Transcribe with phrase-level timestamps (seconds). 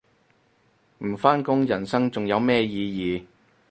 [1.05, 3.23] 唔返工人生仲有咩意義